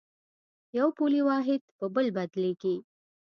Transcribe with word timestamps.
یو 0.77 0.87
پولي 0.97 1.21
واحد 1.29 1.61
په 1.77 1.85
بل 1.95 2.05
بدلېږي. 2.15 2.75